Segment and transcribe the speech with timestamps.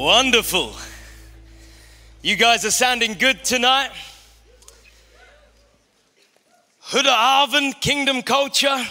[0.00, 0.74] Wonderful.
[2.22, 3.90] You guys are sounding good tonight.
[6.86, 8.82] Huda Kingdom Culture.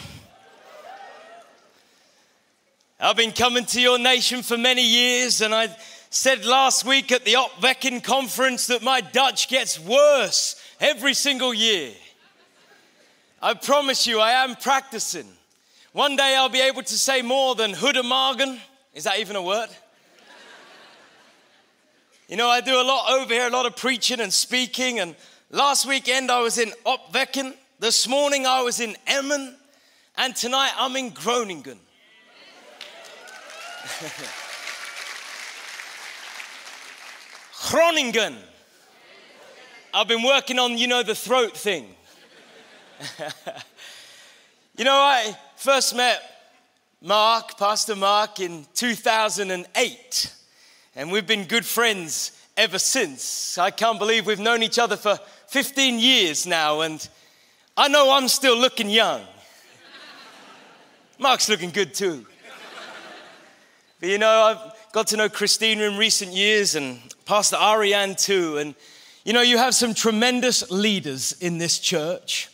[2.99, 5.75] I've been coming to your nation for many years, and I
[6.11, 11.91] said last week at the Opwekking conference that my Dutch gets worse every single year.
[13.41, 15.27] I promise you, I am practicing.
[15.91, 18.59] One day I'll be able to say more than Hudemagen.
[18.93, 19.69] Is that even a word?
[22.29, 24.99] You know, I do a lot over here, a lot of preaching and speaking.
[24.99, 25.15] And
[25.49, 27.55] last weekend I was in Opwekking.
[27.79, 29.55] This morning I was in Emmen.
[30.15, 31.79] And tonight I'm in Groningen.
[37.71, 38.37] Groningen.
[39.91, 41.95] I've been working on, you know, the throat thing.
[44.77, 46.21] you know, I first met
[47.01, 50.35] Mark, Pastor Mark, in 2008.
[50.95, 53.57] And we've been good friends ever since.
[53.57, 57.07] I can't believe we've known each other for 15 years now, and
[57.77, 59.21] I know I'm still looking young.
[61.19, 62.25] Mark's looking good too.
[63.99, 68.57] But you know, I've got to know Christina in recent years and Pastor Ariane too.
[68.57, 68.73] And
[69.25, 72.49] you know, you have some tremendous leaders in this church.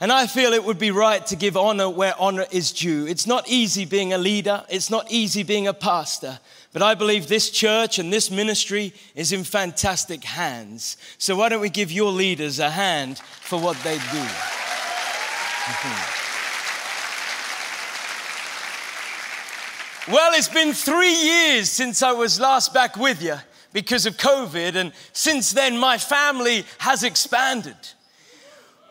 [0.00, 3.06] And I feel it would be right to give honor where honor is due.
[3.06, 6.40] It's not easy being a leader, it's not easy being a pastor,
[6.72, 10.96] but I believe this church and this ministry is in fantastic hands.
[11.18, 14.26] So why don't we give your leaders a hand for what they do?
[20.12, 23.36] well, it's been three years since I was last back with you
[23.72, 27.76] because of COVID, and since then, my family has expanded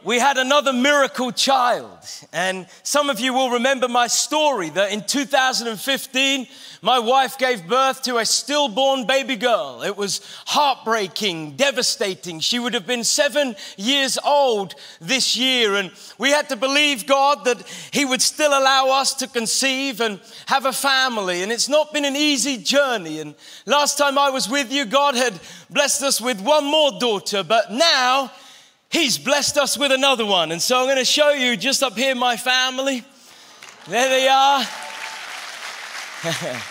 [0.03, 1.99] we had another miracle child.
[2.33, 6.47] And some of you will remember my story that in 2015,
[6.81, 9.83] my wife gave birth to a stillborn baby girl.
[9.83, 12.39] It was heartbreaking, devastating.
[12.39, 15.75] She would have been seven years old this year.
[15.75, 17.61] And we had to believe God that
[17.91, 21.44] He would still allow us to conceive and have a family.
[21.44, 23.19] And it's not been an easy journey.
[23.19, 23.35] And
[23.67, 27.44] last time I was with you, God had blessed us with one more daughter.
[27.44, 28.31] But now,
[28.91, 30.52] He's blessed us with another one.
[30.52, 33.06] And so I'm going to show you just up here my family.
[33.88, 34.66] There they are.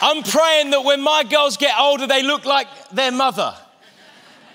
[0.00, 3.54] I'm praying that when my girls get older, they look like their mother.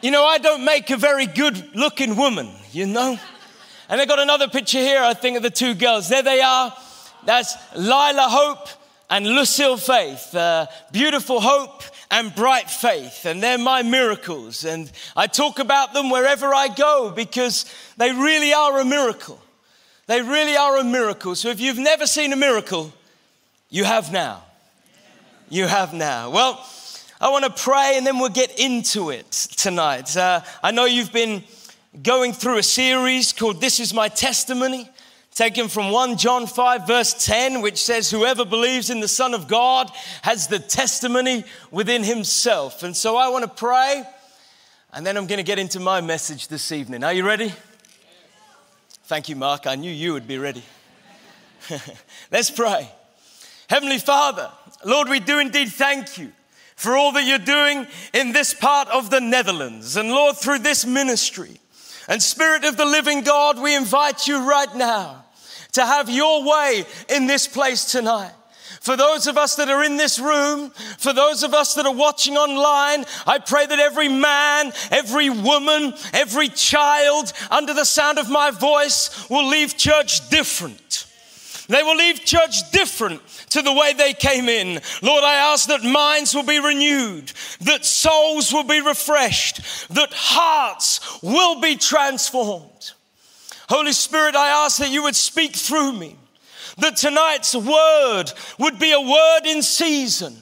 [0.01, 3.17] You know, I don't make a very good looking woman, you know?
[3.89, 6.09] And I got another picture here, I think, of the two girls.
[6.09, 6.73] There they are.
[7.25, 8.67] That's Lila Hope
[9.09, 10.33] and Lucille Faith.
[10.35, 14.65] Uh, beautiful Hope and bright faith, and they're my miracles.
[14.65, 17.65] And I talk about them wherever I go because
[17.97, 19.41] they really are a miracle.
[20.05, 21.33] They really are a miracle.
[21.33, 22.93] So if you've never seen a miracle,
[23.71, 24.43] you have now.
[25.49, 26.29] You have now.
[26.29, 26.63] Well,
[27.19, 30.15] I want to pray and then we'll get into it tonight.
[30.15, 31.43] Uh, I know you've been
[32.03, 34.87] going through a series called This Is My Testimony
[35.33, 39.47] taken from 1 John 5, verse 10, which says, Whoever believes in the Son of
[39.47, 39.89] God
[40.21, 42.83] has the testimony within himself.
[42.83, 44.03] And so I want to pray,
[44.93, 47.03] and then I'm going to get into my message this evening.
[47.03, 47.51] Are you ready?
[49.05, 49.65] Thank you, Mark.
[49.65, 50.63] I knew you would be ready.
[52.31, 52.89] Let's pray.
[53.69, 54.51] Heavenly Father,
[54.85, 56.31] Lord, we do indeed thank you
[56.75, 59.95] for all that you're doing in this part of the Netherlands.
[59.95, 61.59] And Lord, through this ministry,
[62.07, 65.22] and Spirit of the living God, we invite you right now
[65.73, 68.31] to have your way in this place tonight.
[68.83, 71.95] For those of us that are in this room, for those of us that are
[71.95, 78.29] watching online, I pray that every man, every woman, every child under the sound of
[78.29, 81.07] my voice will leave church different.
[81.69, 84.81] They will leave church different to the way they came in.
[85.01, 87.31] Lord, I ask that minds will be renewed,
[87.61, 89.61] that souls will be refreshed,
[89.93, 92.91] that hearts will be transformed.
[93.73, 96.15] Holy Spirit, I ask that you would speak through me,
[96.77, 98.25] that tonight's word
[98.59, 100.37] would be a word in season,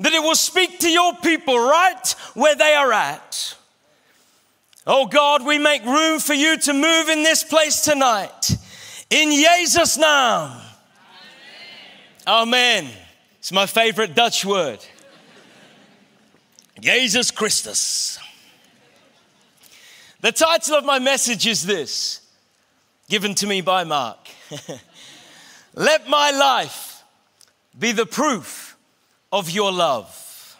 [0.00, 3.56] that it will speak to your people right where they are at.
[4.84, 8.56] Oh God, we make room for you to move in this place tonight.
[9.10, 10.06] In Jesus' name.
[10.08, 10.58] Amen.
[12.26, 12.90] Amen.
[13.38, 14.84] It's my favorite Dutch word.
[16.80, 18.18] Jesus Christus.
[20.20, 22.22] The title of my message is this
[23.08, 24.18] given to me by Mark.
[25.74, 27.02] Let my life
[27.78, 28.76] be the proof
[29.32, 30.56] of your love.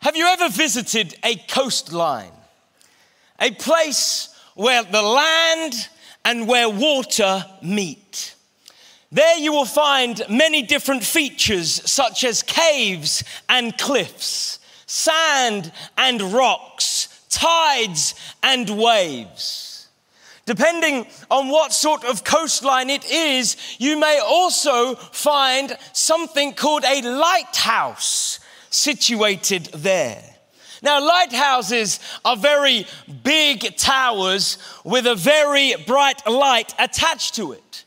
[0.00, 2.32] Have you ever visited a coastline?
[3.40, 5.88] A place where the land
[6.24, 8.34] and where water meet.
[9.10, 17.26] There you will find many different features, such as caves and cliffs, sand and rocks,
[17.28, 19.73] tides and waves.
[20.46, 27.00] Depending on what sort of coastline it is, you may also find something called a
[27.00, 30.22] lighthouse situated there.
[30.82, 32.86] Now, lighthouses are very
[33.22, 37.83] big towers with a very bright light attached to it.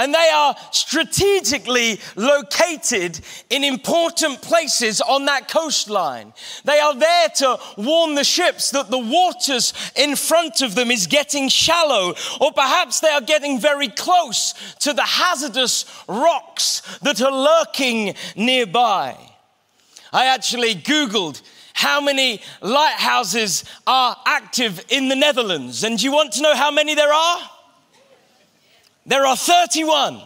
[0.00, 3.20] And they are strategically located
[3.50, 6.32] in important places on that coastline.
[6.64, 11.06] They are there to warn the ships that the waters in front of them is
[11.06, 17.30] getting shallow, or perhaps they are getting very close to the hazardous rocks that are
[17.30, 19.18] lurking nearby.
[20.14, 21.42] I actually Googled
[21.74, 25.84] how many lighthouses are active in the Netherlands.
[25.84, 27.50] And do you want to know how many there are?
[29.06, 30.22] There are 31.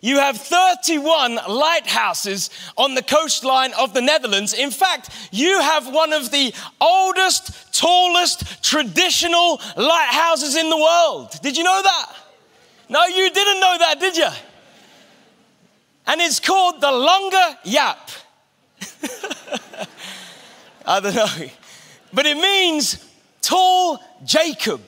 [0.00, 4.52] You have 31 lighthouses on the coastline of the Netherlands.
[4.52, 11.38] In fact, you have one of the oldest, tallest, traditional lighthouses in the world.
[11.40, 12.12] Did you know that?
[12.88, 14.28] No, you didn't know that, did you?
[16.08, 18.18] And it's called the Lange Jaap.
[20.84, 21.46] I don't know.
[22.12, 23.08] But it means
[23.40, 24.80] tall Jacob.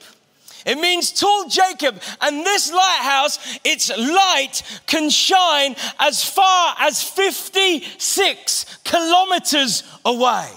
[0.65, 2.01] It means tall Jacob.
[2.21, 10.49] And this lighthouse, its light can shine as far as 56 kilometers away.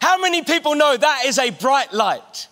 [0.00, 2.48] How many people know that is a bright light?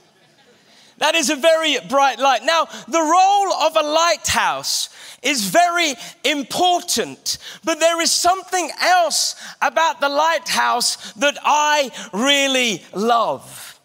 [0.99, 2.45] That is a very bright light.
[2.45, 4.89] Now, the role of a lighthouse
[5.23, 5.95] is very
[6.25, 7.39] important.
[7.65, 13.81] But there is something else about the lighthouse that I really love.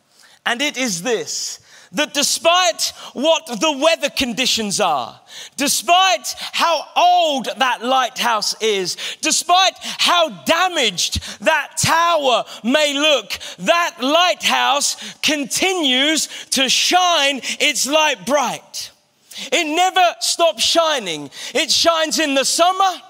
[0.46, 1.60] And it is this
[1.98, 5.20] that despite what the weather conditions are,
[5.56, 14.96] despite how old that lighthouse is, despite how damaged that tower may look, that lighthouse
[15.22, 18.92] continues to shine its light bright.
[19.52, 21.30] It never stops shining.
[21.54, 23.02] It shines in the summer.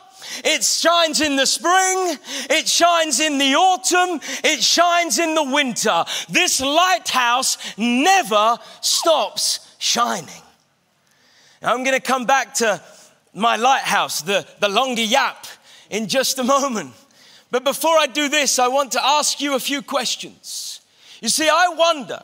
[0.43, 2.17] It shines in the spring,
[2.49, 6.05] it shines in the autumn, it shines in the winter.
[6.29, 10.41] This lighthouse never stops shining.
[11.61, 12.81] Now I'm going to come back to
[13.33, 15.47] my lighthouse, the, the Lange Jaap,
[15.89, 16.93] in just a moment.
[17.51, 20.81] But before I do this, I want to ask you a few questions.
[21.21, 22.21] You see, I wonder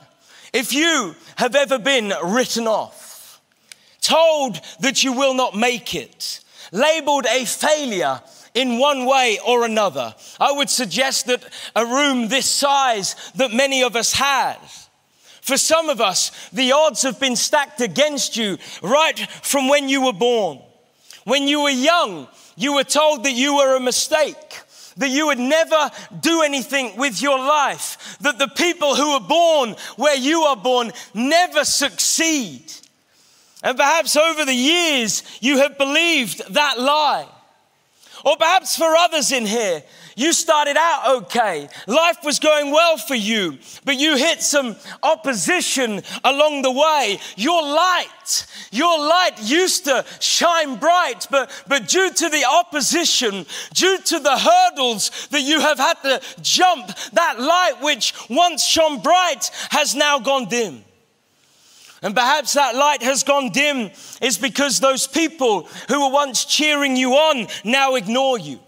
[0.52, 3.04] if you have ever been written off
[4.04, 6.42] told that you will not make it,
[6.74, 8.20] labeled a failure
[8.54, 10.14] in one way or another.
[10.40, 11.44] I would suggest that
[11.76, 14.58] a room this size that many of us had.
[15.42, 20.06] For some of us, the odds have been stacked against you right from when you
[20.06, 20.60] were born.
[21.26, 24.62] When you were young, you were told that you were a mistake,
[24.98, 29.76] that you would never do anything with your life, that the people who were born
[29.96, 32.72] where you are born never succeed.
[33.64, 37.28] And perhaps over the years, you have believed that lie.
[38.26, 39.84] Or perhaps for others in here,
[40.16, 41.68] you started out okay.
[41.88, 47.20] Life was going well for you, but you hit some opposition along the way.
[47.36, 53.98] Your light, your light used to shine bright, but, but due to the opposition, due
[53.98, 59.50] to the hurdles that you have had to jump, that light which once shone bright
[59.72, 60.84] has now gone dim.
[62.04, 63.90] And perhaps that light has gone dim
[64.22, 68.60] is because those people who were once cheering you on now ignore you.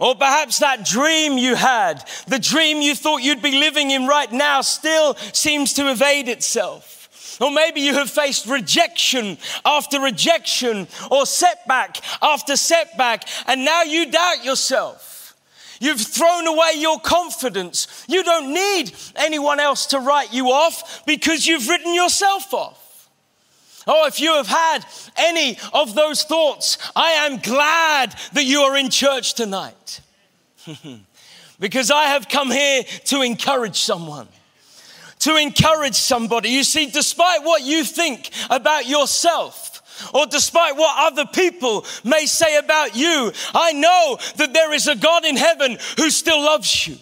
[0.00, 4.32] Or perhaps that dream you had, the dream you thought you'd be living in right
[4.32, 7.38] now, still seems to evade itself.
[7.40, 14.10] Or maybe you have faced rejection after rejection or setback after setback, and now you
[14.10, 15.17] doubt yourself.
[15.80, 18.04] You've thrown away your confidence.
[18.08, 23.08] You don't need anyone else to write you off because you've written yourself off.
[23.86, 24.84] Oh, if you have had
[25.16, 30.00] any of those thoughts, I am glad that you are in church tonight.
[31.60, 34.28] because I have come here to encourage someone.
[35.20, 36.50] To encourage somebody.
[36.50, 39.77] You see, despite what you think about yourself,
[40.14, 44.96] or despite what other people may say about you, I know that there is a
[44.96, 46.96] God in heaven who still loves you,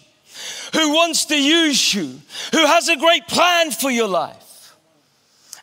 [0.73, 2.21] who wants to use you,
[2.53, 4.75] who has a great plan for your life.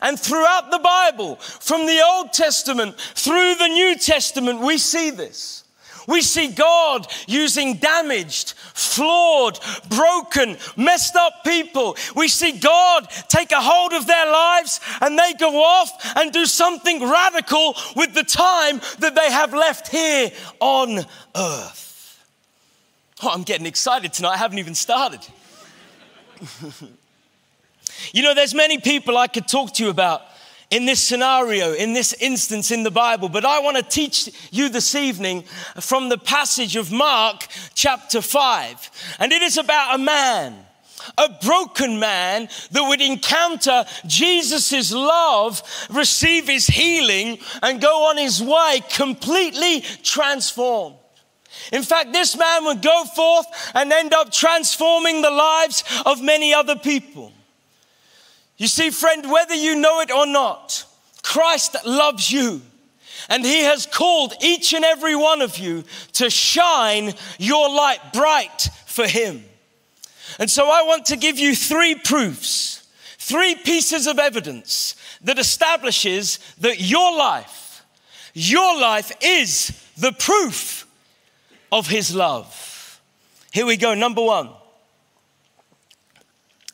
[0.01, 5.63] And throughout the Bible, from the Old Testament through the New Testament, we see this.
[6.07, 11.95] We see God using damaged, flawed, broken, messed up people.
[12.15, 16.45] We see God take a hold of their lives and they go off and do
[16.45, 20.99] something radical with the time that they have left here on
[21.35, 21.83] earth.
[23.21, 24.33] Oh, I'm getting excited tonight.
[24.33, 25.25] I haven't even started.
[28.13, 30.23] you know, there's many people I could talk to you about
[30.73, 33.29] in this scenario, in this instance in the Bible.
[33.29, 35.43] But I want to teach you this evening
[35.79, 39.17] from the passage of Mark chapter 5.
[39.19, 40.55] And it is about a man
[41.17, 48.41] a broken man that would encounter Jesus' love, receive his healing, and go on his
[48.41, 50.95] way completely transformed.
[51.73, 56.53] In fact, this man would go forth and end up transforming the lives of many
[56.53, 57.33] other people.
[58.57, 60.85] You see, friend, whether you know it or not,
[61.21, 62.61] Christ loves you.
[63.29, 65.83] And he has called each and every one of you
[66.13, 69.43] to shine your light bright for him.
[70.39, 76.39] And so I want to give you three proofs, three pieces of evidence that establishes
[76.59, 77.85] that your life,
[78.33, 80.85] your life is the proof
[81.71, 83.01] of his love.
[83.51, 83.93] Here we go.
[83.93, 84.49] Number one.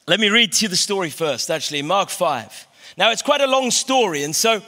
[0.10, 2.68] Let me read to you the story first, actually, Mark 5.
[2.98, 4.60] Now, it's quite a long story, and so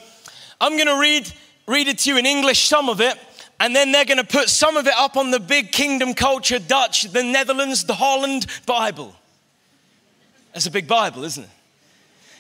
[0.62, 1.34] I'm going to read,
[1.68, 3.18] read it to you in English, some of it,
[3.60, 6.60] and then they're going to put some of it up on the big kingdom culture
[6.60, 9.16] Dutch, the Netherlands, the Holland Bible.
[10.54, 11.50] That's a big Bible, isn't it?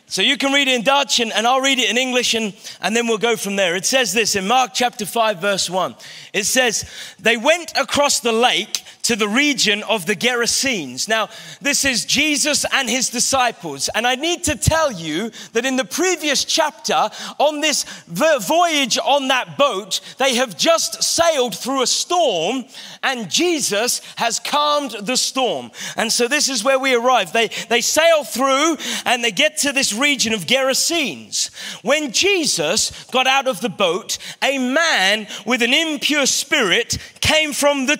[0.05, 2.53] So you can read it in Dutch and, and, I'll read it in English and,
[2.81, 3.75] and then we'll go from there.
[3.75, 5.96] It says this in Mark chapter 5, verse 1.
[6.34, 6.86] It says,
[7.17, 11.08] They went across the lake to the region of the Gerasenes.
[11.08, 11.29] Now,
[11.62, 13.89] this is Jesus and his disciples.
[13.93, 19.27] And I need to tell you that in the previous chapter, on this voyage on
[19.29, 22.65] that boat, they have just sailed through a storm
[23.03, 25.72] and Jesus has calmed the storm.
[25.98, 27.34] And so this is where we arrive.
[27.34, 31.50] They, they sail through and they get to this region of Gerasenes.
[31.84, 37.86] When Jesus got out of the boat, a man with an impure spirit came from
[37.86, 37.98] the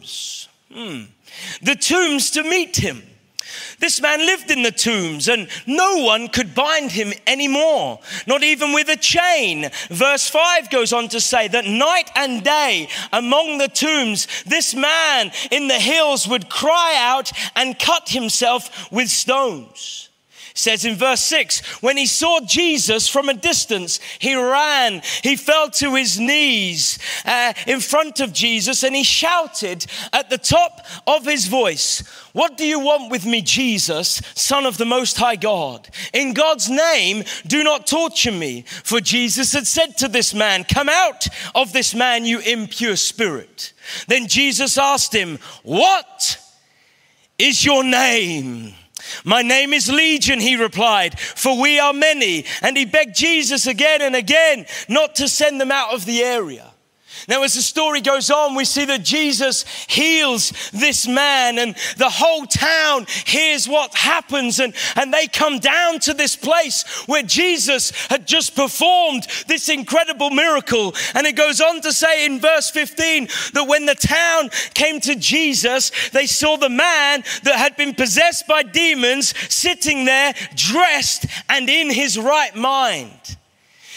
[0.00, 0.48] tombs.
[0.72, 1.02] Hmm.
[1.62, 3.02] The tombs to meet him.
[3.80, 8.72] This man lived in the tombs and no one could bind him anymore, not even
[8.72, 9.70] with a chain.
[9.88, 15.32] Verse 5 goes on to say that night and day among the tombs, this man
[15.50, 20.09] in the hills would cry out and cut himself with stones
[20.60, 25.70] says in verse 6 when he saw Jesus from a distance, he ran, he fell
[25.70, 31.24] to his knees uh, in front of Jesus, and he shouted at the top of
[31.24, 32.00] his voice,
[32.32, 35.88] What do you want with me, Jesus, Son of the Most High God?
[36.12, 38.62] In God's name, do not torture me.
[38.84, 43.72] For Jesus had said to this man, Come out of this man, you impure spirit.
[44.08, 46.38] Then Jesus asked him, What
[47.38, 48.74] is your name?
[49.24, 52.44] My name is Legion, he replied, for we are many.
[52.62, 56.69] And he begged Jesus again and again not to send them out of the area.
[57.30, 62.10] Now, as the story goes on, we see that Jesus heals this man, and the
[62.10, 67.92] whole town hears what happens, and, and they come down to this place where Jesus
[68.08, 70.92] had just performed this incredible miracle.
[71.14, 75.14] And it goes on to say in verse 15 that when the town came to
[75.14, 81.70] Jesus, they saw the man that had been possessed by demons sitting there, dressed and
[81.70, 83.36] in his right mind.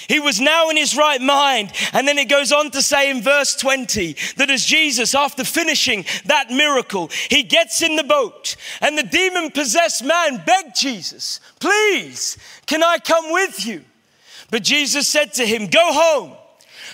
[0.08, 1.72] He was now in his right mind.
[1.94, 6.06] And then it goes on to say in verse 20 that as Jesus, after finishing
[6.26, 12.38] that miracle, he gets in the boat and the demon possessed man begged Jesus, Please,
[12.66, 13.84] can I come with you?
[14.52, 16.38] But Jesus said to him, Go home.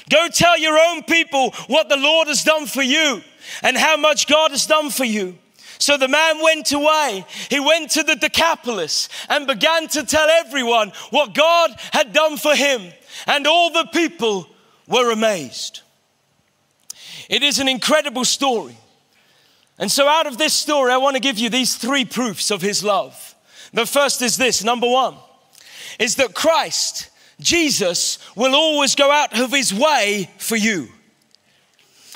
[0.10, 3.22] Go tell your own people what the Lord has done for you
[3.62, 5.38] and how much God has done for you.
[5.78, 7.26] So the man went away.
[7.50, 12.54] He went to the Decapolis and began to tell everyone what God had done for
[12.54, 12.92] him
[13.28, 14.48] and all the people
[14.88, 15.82] were amazed.
[17.30, 18.78] It is an incredible story.
[19.78, 22.62] And so, out of this story, I want to give you these three proofs of
[22.62, 23.36] his love.
[23.72, 25.16] The first is this number one,
[26.00, 27.10] is that Christ,
[27.40, 30.90] Jesus, will always go out of his way for you.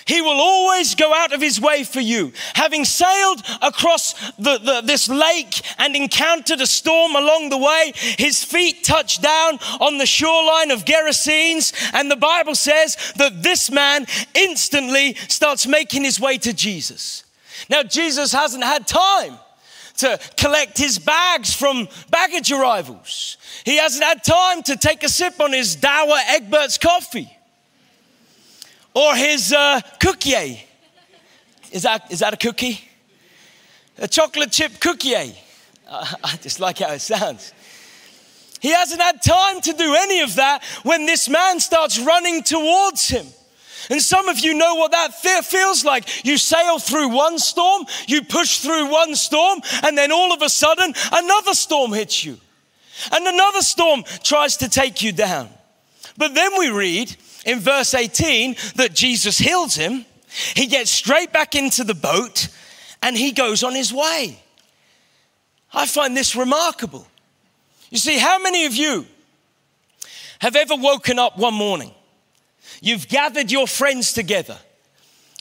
[0.05, 2.33] He will always go out of his way for you.
[2.55, 8.43] Having sailed across the, the, this lake and encountered a storm along the way, his
[8.43, 14.05] feet touched down on the shoreline of Gerasenes, and the Bible says that this man
[14.33, 17.23] instantly starts making his way to Jesus.
[17.69, 19.37] Now, Jesus hasn't had time
[19.97, 23.37] to collect his bags from baggage arrivals.
[23.63, 27.37] He hasn't had time to take a sip on his Douwe Egberts coffee.
[28.93, 30.63] Or his uh, cookie.
[31.71, 32.79] Is that, is that a cookie?
[33.97, 35.15] A chocolate chip cookie.
[35.15, 35.25] Uh,
[36.23, 37.53] I just like how it sounds.
[38.59, 43.09] He hasn't had time to do any of that when this man starts running towards
[43.09, 43.25] him.
[43.89, 46.25] And some of you know what that feels like.
[46.25, 50.47] You sail through one storm, you push through one storm, and then all of a
[50.47, 52.37] sudden another storm hits you.
[53.11, 55.49] And another storm tries to take you down.
[56.17, 57.13] But then we read
[57.45, 60.05] in verse 18 that Jesus heals him.
[60.55, 62.47] He gets straight back into the boat
[63.01, 64.39] and he goes on his way.
[65.73, 67.07] I find this remarkable.
[67.89, 69.05] You see, how many of you
[70.39, 71.91] have ever woken up one morning?
[72.81, 74.57] You've gathered your friends together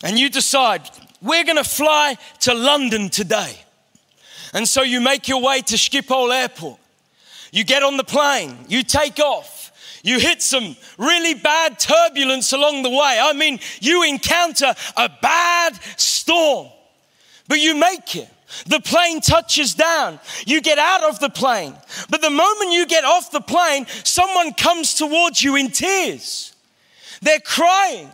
[0.02, 0.88] and you decide,
[1.20, 3.56] we're gonna fly to London today.
[4.52, 6.78] And so you make your way to Schiphol Airport.
[7.52, 9.61] You get on the plane, you take off.
[10.02, 13.18] You hit some really bad turbulence along the way.
[13.22, 16.68] I mean, you encounter a bad storm,
[17.48, 18.28] but you make it.
[18.66, 20.18] The plane touches down.
[20.44, 21.74] You get out of the plane.
[22.10, 26.54] But the moment you get off the plane, someone comes towards you in tears.
[27.22, 28.10] They're crying.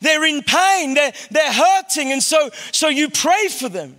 [0.00, 0.94] They're in pain.
[0.94, 2.12] They're, they're hurting.
[2.12, 3.96] And so, so you pray for them.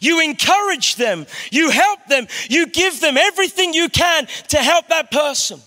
[0.00, 1.26] You encourage them.
[1.50, 2.28] You help them.
[2.48, 5.60] You give them everything you can to help that person.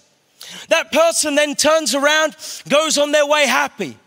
[0.69, 2.35] That person then turns around,
[2.67, 3.97] goes on their way happy.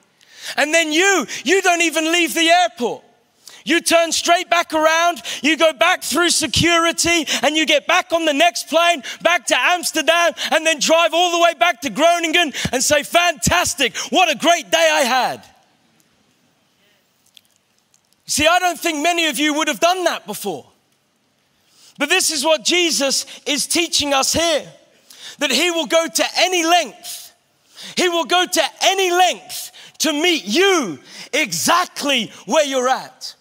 [0.56, 3.04] And then you, you don't even leave the airport.
[3.64, 8.24] You turn straight back around, you go back through security, and you get back on
[8.24, 12.52] the next plane, back to Amsterdam, and then drive all the way back to Groningen
[12.72, 15.44] and say, Fantastic, what a great day I had.
[18.26, 20.66] See, I don't think many of you would have done that before.
[21.98, 24.66] But this is what Jesus is teaching us here
[25.38, 27.32] that He will go to any length,
[27.96, 30.98] He will go to any length to meet you
[31.32, 33.34] exactly where you're at.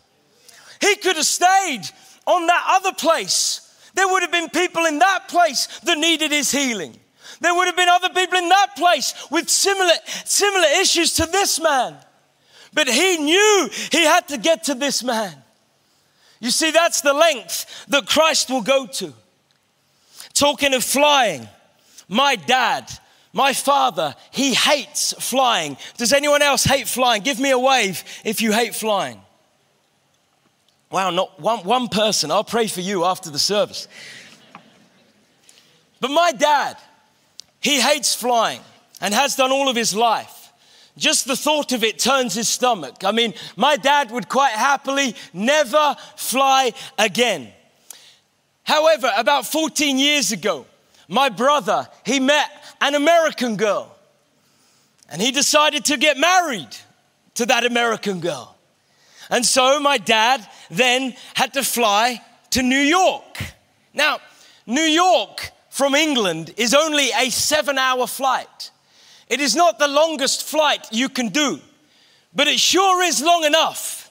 [0.79, 1.81] He could have stayed
[2.25, 3.67] on that other place.
[3.93, 6.97] There would have been people in that place that needed his healing.
[7.39, 9.93] There would have been other people in that place with similar,
[10.25, 11.95] similar issues to this man.
[12.73, 15.35] But he knew he had to get to this man.
[16.39, 19.13] You see, that's the length that Christ will go to.
[20.33, 21.47] Talking of flying,
[22.11, 22.91] my dad,
[23.31, 25.77] my father, he hates flying.
[25.97, 27.23] Does anyone else hate flying?
[27.23, 29.21] Give me a wave if you hate flying.
[30.91, 32.29] Wow, not one, one person.
[32.29, 33.87] I'll pray for you after the service.
[36.01, 36.75] But my dad,
[37.61, 38.59] he hates flying
[38.99, 40.51] and has done all of his life.
[40.97, 43.05] Just the thought of it turns his stomach.
[43.05, 47.53] I mean, my dad would quite happily never fly again.
[48.63, 50.65] However, about 14 years ago,
[51.11, 53.93] my brother, he met an American girl
[55.09, 56.69] and he decided to get married
[57.33, 58.55] to that American girl.
[59.29, 62.21] And so my dad then had to fly
[62.51, 63.43] to New York.
[63.93, 64.19] Now,
[64.65, 68.71] New York from England is only a seven hour flight.
[69.27, 71.59] It is not the longest flight you can do,
[72.33, 74.09] but it sure is long enough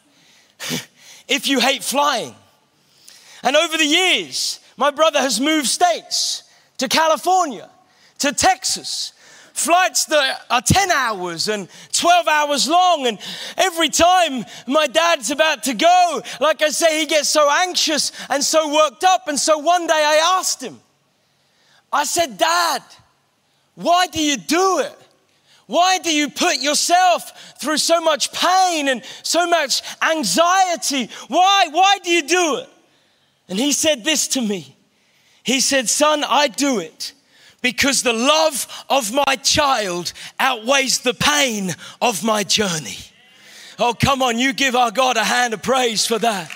[1.28, 2.34] if you hate flying.
[3.42, 6.42] And over the years, my brother has moved states
[6.80, 7.68] to California,
[8.18, 9.12] to Texas,
[9.52, 13.06] flights that are 10 hours and 12 hours long.
[13.06, 13.18] And
[13.58, 18.42] every time my dad's about to go, like I say, he gets so anxious and
[18.42, 19.28] so worked up.
[19.28, 20.80] And so one day I asked him,
[21.92, 22.82] I said, Dad,
[23.74, 24.96] why do you do it?
[25.66, 31.10] Why do you put yourself through so much pain and so much anxiety?
[31.28, 31.68] Why?
[31.70, 32.68] Why do you do it?
[33.50, 34.76] And he said this to me.
[35.42, 37.12] He said, Son, I do it
[37.62, 42.98] because the love of my child outweighs the pain of my journey.
[43.78, 46.50] Oh, come on, you give our God a hand of praise for that.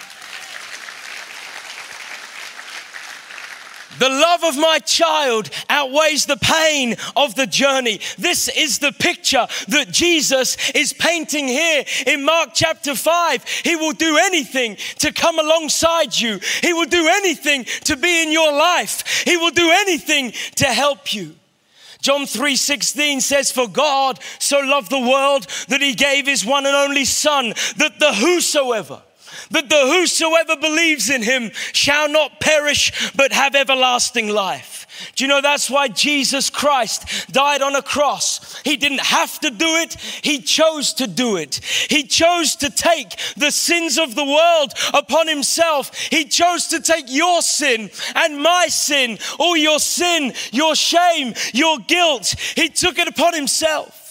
[3.99, 8.01] The love of my child outweighs the pain of the journey.
[8.19, 13.45] This is the picture that Jesus is painting here in Mark chapter 5.
[13.65, 18.33] He will do anything to come alongside you, He will do anything to be in
[18.33, 21.35] your life, He will do anything to help you.
[22.05, 26.77] John 3:16 says for God so loved the world that he gave his one and
[26.77, 29.01] only son that the whosoever
[29.51, 34.87] that the whosoever believes in him shall not perish but have everlasting life.
[35.17, 38.61] Do you know that's why Jesus Christ died on a cross?
[38.63, 41.57] He didn't have to do it, He chose to do it.
[41.91, 45.97] He chose to take the sins of the world upon Himself.
[45.97, 51.79] He chose to take your sin and my sin, all your sin, your shame, your
[51.79, 52.35] guilt.
[52.55, 54.05] He took it upon Himself.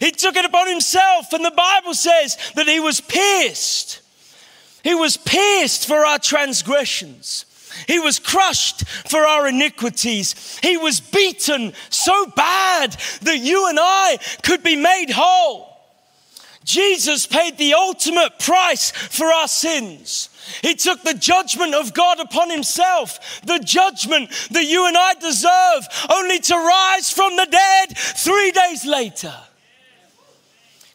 [0.00, 4.01] He took it upon himself, and the Bible says that he was pierced.
[4.82, 7.46] He was pierced for our transgressions.
[7.86, 10.58] He was crushed for our iniquities.
[10.62, 15.68] He was beaten so bad that you and I could be made whole.
[16.64, 20.28] Jesus paid the ultimate price for our sins.
[20.60, 26.08] He took the judgment of God upon himself, the judgment that you and I deserve,
[26.10, 29.34] only to rise from the dead three days later.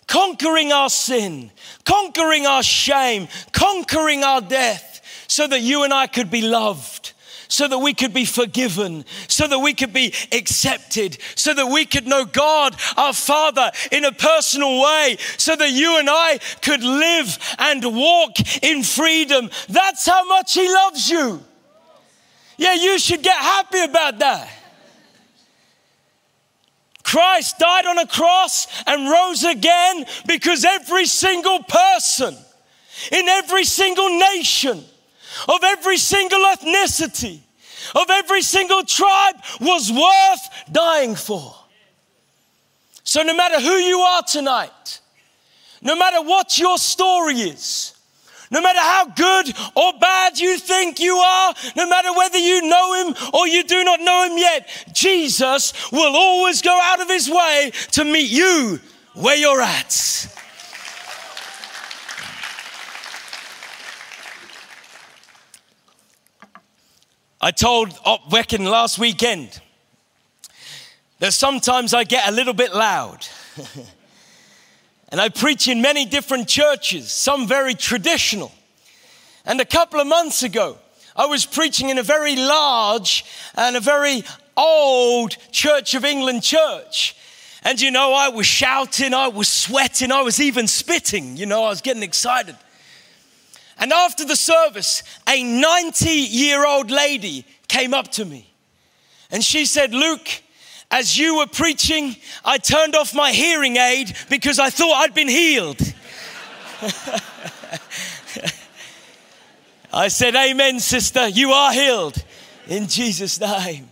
[0.08, 1.52] Conquering our sin,
[1.84, 7.14] conquering our shame, conquering our death, so that you and I could be loved
[7.50, 11.86] so that we could be forgiven, so that we could be accepted, so that we
[11.86, 16.84] could know God, our Father, in a personal way, so that you and I could
[16.84, 19.50] live and walk in freedom.
[19.70, 21.44] That's how much He loves you.
[22.58, 24.50] Yeah, you should get happy about that.
[27.08, 32.36] Christ died on a cross and rose again because every single person
[33.14, 34.84] in every single nation
[35.48, 37.40] of every single ethnicity,
[37.96, 41.56] of every single tribe was worth dying for.
[43.06, 45.00] So, no matter who you are tonight,
[45.82, 47.97] no matter what your story is,
[48.50, 52.94] no matter how good or bad you think you are, no matter whether you know
[52.94, 57.30] him or you do not know him yet, Jesus will always go out of his
[57.30, 58.80] way to meet you
[59.14, 60.34] where you're at.
[67.40, 69.62] I told Opwekking last weekend
[71.20, 73.28] that sometimes I get a little bit loud.
[75.10, 78.52] and I preach in many different churches, some very traditional.
[79.46, 80.78] And a couple of months ago,
[81.16, 84.24] I was preaching in a very large and a very
[84.56, 87.16] old Church of England church.
[87.64, 91.38] And you know, I was shouting, I was sweating, I was even spitting.
[91.38, 92.56] You know, I was getting excited.
[93.80, 98.48] And after the service, a 90 year old lady came up to me
[99.32, 100.30] and she said, Luke,
[100.90, 105.28] as you were preaching, I turned off my hearing aid because I thought I'd been
[105.28, 105.80] healed.
[109.94, 112.24] I said, Amen, sister, you are healed
[112.68, 113.90] in Jesus' name.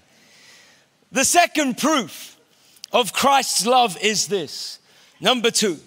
[1.11, 2.37] The second proof
[2.91, 4.79] of Christ's love is this.
[5.19, 5.79] Number two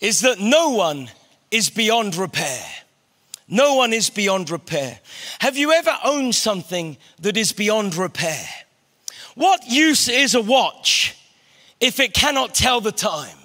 [0.00, 1.10] is that no one
[1.50, 2.64] is beyond repair.
[3.48, 5.00] No one is beyond repair.
[5.40, 8.46] Have you ever owned something that is beyond repair?
[9.34, 11.16] What use is a watch
[11.80, 13.36] if it cannot tell the time?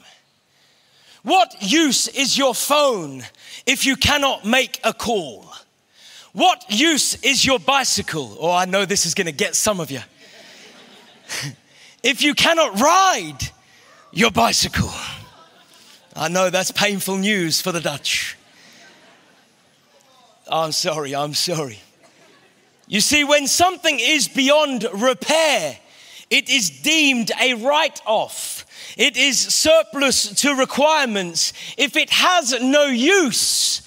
[1.24, 3.24] What use is your phone
[3.66, 5.46] if you cannot make a call?
[6.34, 8.38] What use is your bicycle?
[8.40, 10.02] Oh, I know this is going to get some of you.
[12.04, 13.40] if you cannot ride
[14.12, 14.92] your bicycle,
[16.16, 18.38] I know that's painful news for the Dutch.
[20.50, 21.80] I'm sorry, I'm sorry.
[22.88, 25.78] You see, when something is beyond repair,
[26.30, 28.66] it is deemed a write off.
[28.98, 31.52] It is surplus to requirements.
[31.78, 33.82] If it has no use,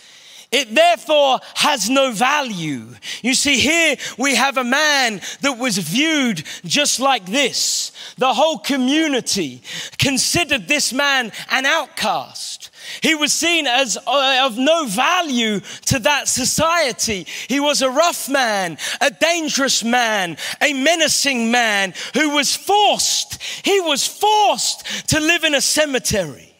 [0.52, 2.88] it therefore has no value.
[3.22, 7.92] You see, here we have a man that was viewed just like this.
[8.18, 9.62] The whole community
[9.96, 12.59] considered this man an outcast.
[13.02, 17.26] He was seen as uh, of no value to that society.
[17.48, 23.80] He was a rough man, a dangerous man, a menacing man who was forced, he
[23.80, 26.50] was forced to live in a cemetery.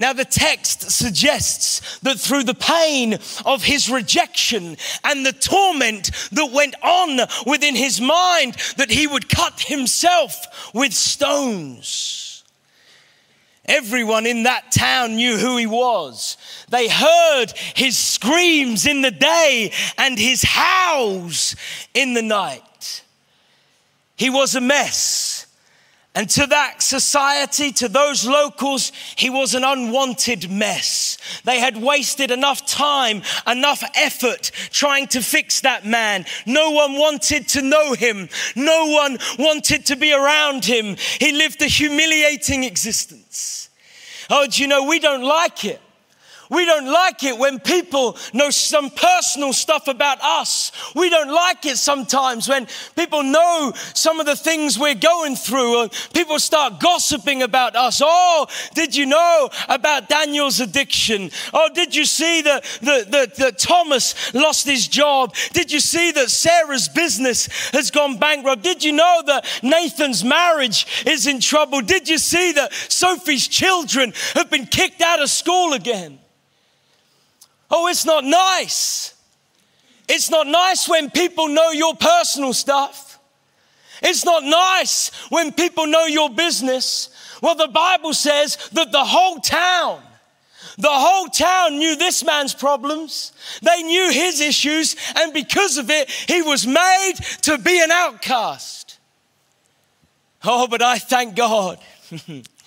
[0.00, 6.50] Now, the text suggests that through the pain of his rejection and the torment that
[6.50, 12.29] went on within his mind, that he would cut himself with stones.
[13.70, 16.36] Everyone in that town knew who he was.
[16.70, 21.54] They heard his screams in the day and his howls
[21.94, 23.04] in the night.
[24.16, 25.39] He was a mess.
[26.20, 31.16] And to that society, to those locals, he was an unwanted mess.
[31.44, 36.26] They had wasted enough time, enough effort trying to fix that man.
[36.44, 38.28] No one wanted to know him.
[38.54, 40.96] No one wanted to be around him.
[41.18, 43.70] He lived a humiliating existence.
[44.28, 45.80] Oh, do you know, we don't like it
[46.50, 50.72] We don't like it when people know some personal stuff about us.
[50.96, 55.82] We don't like it sometimes when people know some of the things we're going through.
[55.82, 58.02] and people start gossiping about us.
[58.04, 61.30] Oh, did you know about Daniel's addiction?
[61.54, 65.34] Oh, did you see that, that, that, that Thomas lost his job?
[65.52, 68.62] Did you see that Sarah's business has gone bankrupt?
[68.62, 71.80] Did you know that Nathan's marriage is in trouble?
[71.80, 76.18] Did you see that Sophie's children have been kicked out of school again?
[77.70, 79.14] Oh, it's not nice.
[80.08, 83.18] It's not nice when people know your personal stuff.
[84.02, 87.10] It's not nice when people know your business.
[87.42, 90.02] Well, the Bible says that the whole town,
[90.78, 93.32] the whole town knew this man's problems.
[93.62, 98.98] They knew his issues, and because of it, he was made to be an outcast.
[100.42, 101.78] Oh, but I thank God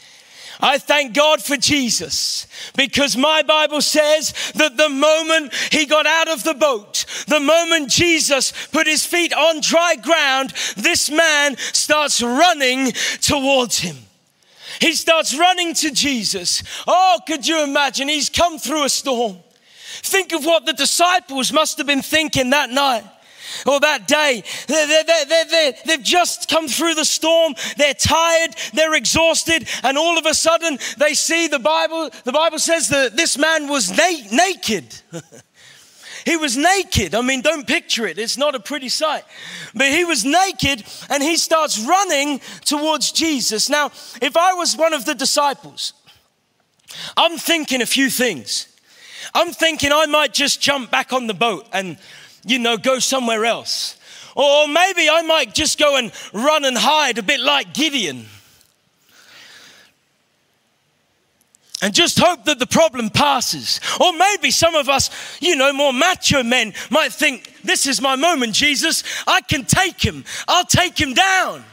[0.60, 6.30] I thank God for Jesus because my Bible says that the moment he got out
[6.30, 12.22] of the boat, the moment Jesus put his feet on dry ground, this man starts
[12.22, 13.98] running towards him.
[14.80, 16.64] He starts running to Jesus.
[16.88, 18.08] Oh, could you imagine?
[18.08, 19.38] He's come through a storm.
[20.02, 23.04] Think of what the disciples must have been thinking that night
[23.66, 24.44] or that day.
[24.68, 27.56] They're, they're, they're, they've just come through the storm.
[27.78, 28.56] They're tired.
[28.74, 29.68] They're exhausted.
[29.84, 32.10] And all of a sudden they see the Bible.
[32.24, 34.96] The Bible says that this man was na- naked.
[36.26, 37.16] He was naked.
[37.16, 38.18] I mean, don't picture it.
[38.18, 39.24] It's not a pretty sight.
[39.76, 43.70] But he was naked and he starts running towards Jesus.
[43.70, 43.88] Now,
[44.22, 45.94] if I was one of the disciples,
[47.18, 48.68] I'm thinking a few things.
[49.34, 51.98] I'm thinking I might just jump back on the boat and
[52.46, 53.98] you know, go somewhere else.
[54.36, 58.26] Or maybe I might just go and run and hide a bit like Gideon.
[61.84, 63.82] and just hope that the problem passes.
[64.00, 65.10] Or maybe some of us,
[65.42, 69.04] you know, more macho men might think, This is my moment, Jesus.
[69.28, 71.66] I can take him, I'll take him down.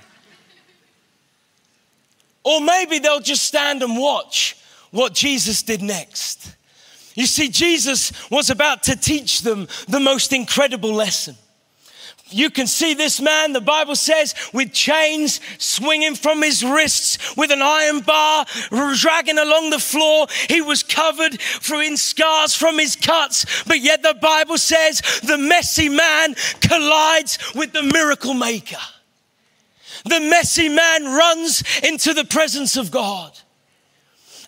[2.42, 4.56] Or maybe they'll just stand and watch
[4.90, 6.56] what Jesus did next.
[7.14, 11.36] You see, Jesus was about to teach them the most incredible lesson.
[12.32, 17.50] You can see this man, the Bible says, with chains swinging from his wrists, with
[17.50, 18.46] an iron bar
[18.94, 20.26] dragging along the floor.
[20.48, 21.40] He was covered
[21.72, 27.72] in scars from his cuts, but yet the Bible says the messy man collides with
[27.72, 28.76] the miracle maker.
[30.04, 33.36] The messy man runs into the presence of God.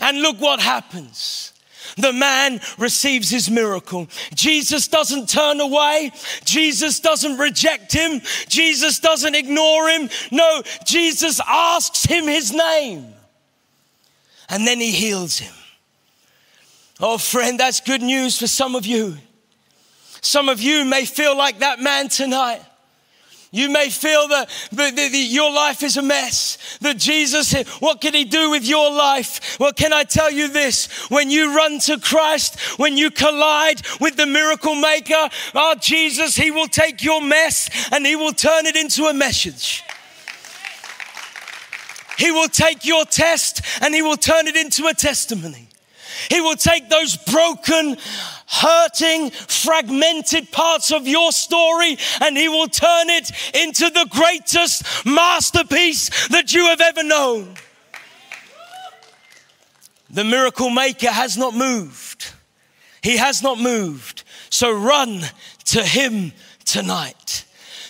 [0.00, 1.51] And look what happens
[1.96, 4.08] the man receives his miracle.
[4.34, 6.12] Jesus doesn't turn away.
[6.44, 8.20] Jesus doesn't reject him.
[8.48, 10.08] Jesus doesn't ignore him.
[10.30, 13.12] No, Jesus asks him his name.
[14.48, 15.54] And then he heals him.
[17.00, 19.16] Oh, friend, that's good news for some of you.
[20.20, 22.62] Some of you may feel like that man tonight.
[23.54, 24.48] You may feel that,
[25.12, 26.78] your life is a mess.
[26.80, 29.58] That Jesus, what can He do with your life?
[29.60, 30.86] Well, can I tell you this?
[31.10, 36.34] When you run to Christ, when you collide with the miracle maker, our oh, Jesus,
[36.34, 39.84] He will take your mess and He will turn it into a message.
[42.16, 45.68] He will take your test and He will turn it into a testimony.
[46.30, 47.96] He will take those broken,
[48.46, 56.28] hurting, fragmented parts of your story and He will turn it into the greatest masterpiece
[56.28, 57.54] that you have ever known.
[60.10, 62.32] The miracle maker has not moved.
[63.02, 64.24] He has not moved.
[64.50, 65.22] So run
[65.66, 66.32] to Him
[66.64, 67.44] tonight.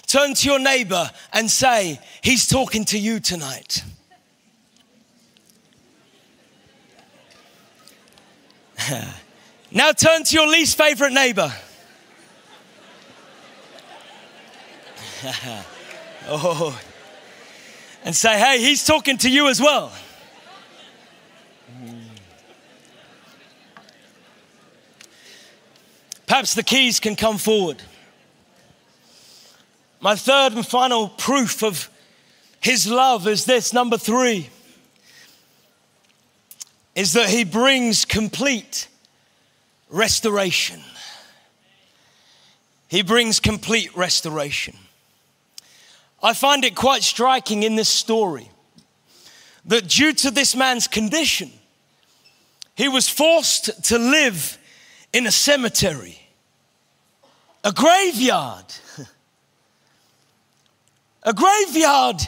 [0.07, 3.83] Turn to your neighbor and say, He's talking to you tonight.
[9.71, 11.53] now turn to your least favorite neighbor.
[16.29, 16.81] oh,
[18.05, 19.93] and say, hey, he's talking to you as well.
[26.27, 27.83] Perhaps the keys can come forward.
[30.01, 31.89] My third and final proof of
[32.61, 34.49] his love is this number three
[36.95, 38.89] is that he brings complete
[39.89, 40.81] restoration.
[42.89, 44.77] He brings complete restoration.
[46.23, 48.51] I find it quite striking in this story
[49.65, 51.51] that due to this man's condition,
[52.75, 54.59] he was forced to live
[55.13, 56.19] in a cemetery,
[57.65, 58.65] a graveyard.
[61.25, 62.21] A graveyard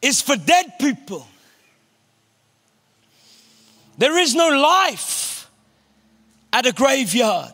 [0.00, 1.26] is for dead people.
[3.98, 5.50] There is no life
[6.52, 7.52] at a graveyard.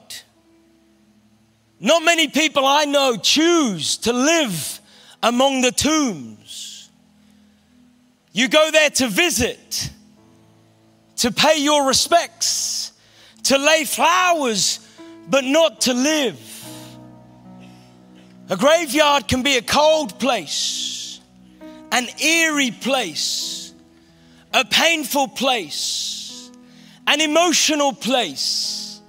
[1.81, 4.81] Not many people I know choose to live
[5.23, 6.91] among the tombs.
[8.33, 9.91] You go there to visit,
[11.17, 12.93] to pay your respects,
[13.45, 14.81] to lay flowers,
[15.29, 16.39] but not to live.
[18.49, 21.21] A graveyard can be a cold place,
[21.91, 23.73] an eerie place,
[24.53, 26.22] a painful place,
[27.07, 29.01] an emotional place,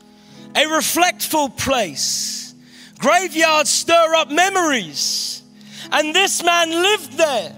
[0.56, 2.54] a reflectful place.
[3.00, 5.44] Graveyards stir up memories,
[5.92, 7.56] and this man lived there.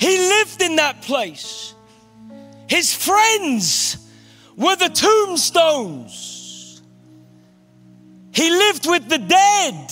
[0.00, 1.74] He lived in that place.
[2.68, 3.96] His friends
[4.56, 6.82] were the tombstones.
[8.32, 9.90] He lived with the dead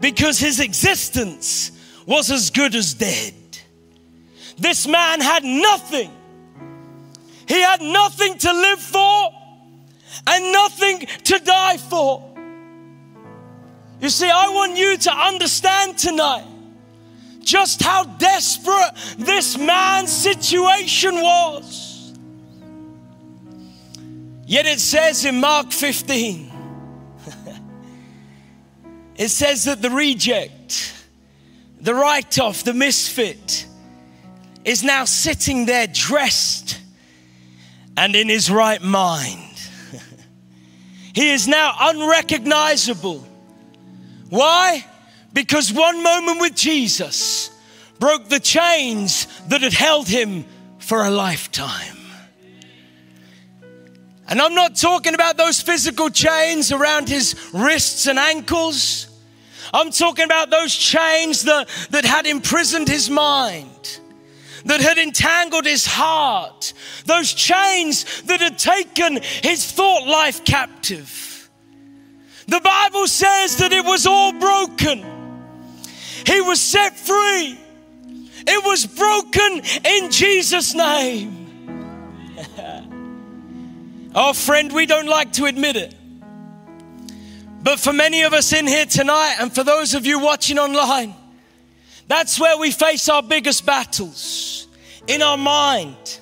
[0.00, 1.72] because his existence
[2.06, 3.34] was as good as dead.
[4.58, 6.10] This man had nothing.
[7.46, 9.30] He had nothing to live for
[10.26, 12.22] and nothing to die for.
[14.00, 16.46] You see, I want you to understand tonight
[17.40, 22.12] just how desperate this man's situation was.
[24.46, 26.52] Yet it says in Mark 15,
[29.16, 30.94] it says that the reject,
[31.80, 33.66] the write off, the misfit,
[34.64, 36.80] is now sitting there dressed
[37.96, 39.58] and in his right mind.
[41.14, 43.26] he is now unrecognizable.
[44.28, 44.84] Why?
[45.32, 47.50] Because one moment with Jesus
[47.98, 50.44] broke the chains that had held him
[50.78, 51.96] for a lifetime.
[54.28, 59.06] And I'm not talking about those physical chains around his wrists and ankles.
[59.72, 64.00] I'm talking about those chains that, that had imprisoned his mind,
[64.66, 66.72] that had entangled his heart,
[67.06, 71.48] those chains that had taken his thought life captive.
[72.46, 75.04] The Bible says that it was all broken.
[76.26, 77.58] He was set free.
[78.48, 81.46] It was broken in Jesus' name.
[84.14, 85.94] oh, friend, we don't like to admit it.
[87.62, 91.14] But for many of us in here tonight, and for those of you watching online,
[92.08, 94.68] that's where we face our biggest battles
[95.06, 96.20] in our mind,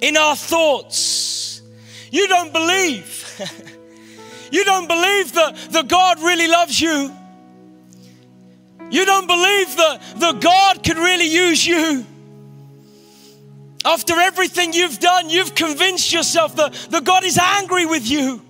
[0.00, 1.62] in our thoughts.
[2.10, 3.18] You don't believe.
[4.52, 7.10] you don't believe that the God really loves you.
[8.90, 12.04] You don't believe that the God could really use you.
[13.84, 18.42] After everything you've done, you've convinced yourself that the God is angry with you.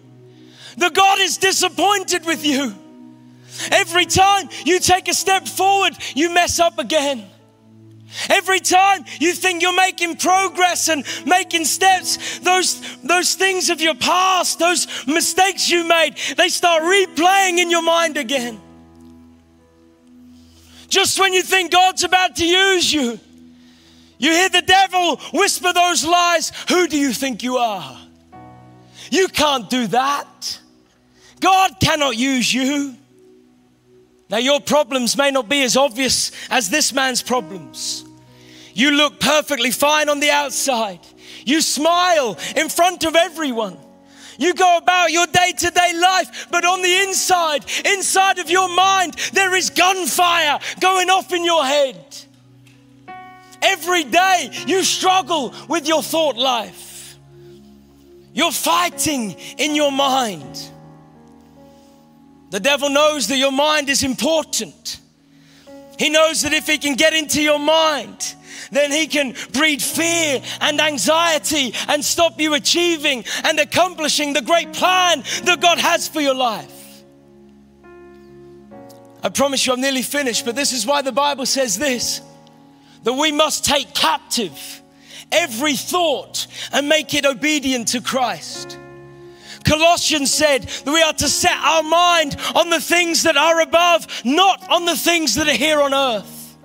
[0.76, 2.74] The God is disappointed with you.
[3.70, 7.26] Every time you take a step forward, you mess up again.
[8.28, 13.94] Every time you think you're making progress and making steps, those, those things of your
[13.94, 18.60] past, those mistakes you made, they start replaying in your mind again.
[20.88, 23.18] Just when you think God's about to use you,
[24.18, 26.52] you hear the devil whisper those lies.
[26.68, 27.98] Who do you think you are?
[29.10, 30.60] You can't do that.
[31.40, 32.96] God cannot use you.
[34.32, 38.02] Now, your problems may not be as obvious as this man's problems.
[38.72, 41.00] You look perfectly fine on the outside.
[41.44, 43.76] You smile in front of everyone.
[44.38, 48.74] You go about your day to day life, but on the inside, inside of your
[48.74, 52.16] mind, there is gunfire going off in your head.
[53.60, 57.18] Every day you struggle with your thought life.
[58.32, 60.71] You're fighting in your mind.
[62.52, 65.00] The devil knows that your mind is important.
[65.98, 68.34] He knows that if he can get into your mind,
[68.70, 74.70] then he can breed fear and anxiety and stop you achieving and accomplishing the great
[74.74, 77.02] plan that God has for your life.
[79.22, 82.20] I promise you, I'm nearly finished, but this is why the Bible says this
[83.04, 84.82] that we must take captive
[85.32, 88.78] every thought and make it obedient to Christ.
[89.64, 94.06] Colossians said that we are to set our mind on the things that are above,
[94.24, 96.56] not on the things that are here on earth.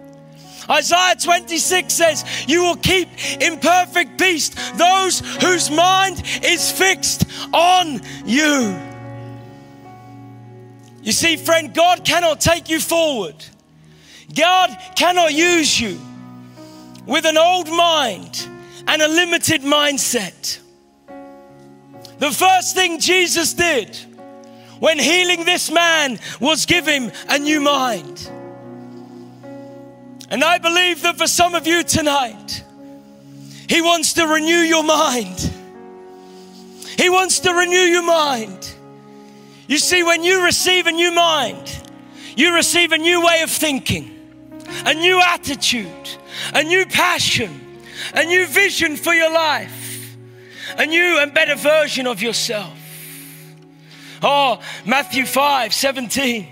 [0.70, 3.08] Isaiah 26 says, You will keep
[3.42, 8.78] in perfect peace those whose mind is fixed on you.
[11.02, 13.36] You see, friend, God cannot take you forward.
[14.36, 15.98] God cannot use you
[17.06, 18.46] with an old mind
[18.88, 20.60] and a limited mindset.
[22.20, 23.98] The first thing Jesus did
[24.80, 28.30] when healing this man was give him a new mind.
[30.30, 32.64] And I believe that for some of you tonight,
[33.70, 35.52] he wants to renew your mind.
[36.98, 38.74] He wants to renew your mind.
[39.68, 41.84] You see, when you receive a new mind,
[42.36, 44.10] you receive a new way of thinking,
[44.86, 46.10] a new attitude,
[46.54, 47.80] a new passion,
[48.14, 49.87] a new vision for your life,
[50.78, 52.74] a new and better version of yourself.
[54.22, 56.48] Oh, Matthew 5 17.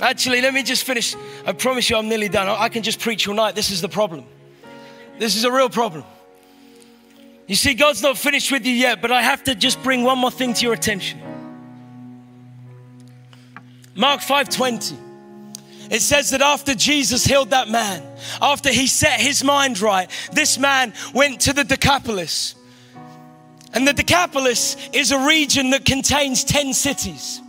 [0.00, 1.14] Actually, let me just finish.
[1.46, 2.48] I promise you, I'm nearly done.
[2.48, 3.54] I can just preach all night.
[3.54, 4.24] This is the problem.
[5.18, 6.04] This is a real problem.
[7.46, 10.18] You see, God's not finished with you yet, but I have to just bring one
[10.18, 11.20] more thing to your attention.
[13.94, 14.96] Mark 5:20.
[15.90, 18.02] It says that after Jesus healed that man,
[18.40, 22.54] after he set his mind right, this man went to the Decapolis.
[23.72, 27.40] And the Decapolis is a region that contains 10 cities.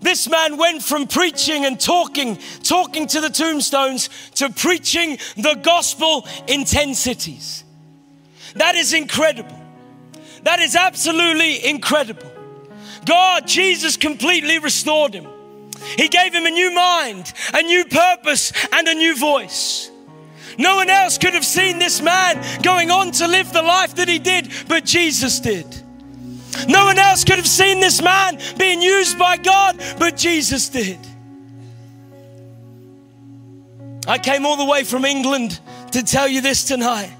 [0.00, 6.26] This man went from preaching and talking, talking to the tombstones, to preaching the gospel
[6.46, 7.64] in 10 cities.
[8.54, 9.58] That is incredible.
[10.42, 12.30] That is absolutely incredible.
[13.04, 15.26] God, Jesus completely restored him.
[15.96, 19.89] He gave him a new mind, a new purpose, and a new voice.
[20.60, 24.08] No one else could have seen this man going on to live the life that
[24.08, 25.64] he did, but Jesus did.
[26.68, 30.98] No one else could have seen this man being used by God, but Jesus did.
[34.06, 35.58] I came all the way from England
[35.92, 37.10] to tell you this tonight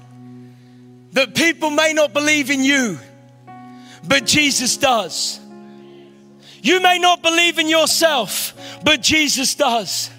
[1.13, 2.99] that people may not believe in you,
[4.07, 5.39] but Jesus does.
[6.61, 10.11] You may not believe in yourself, but Jesus does.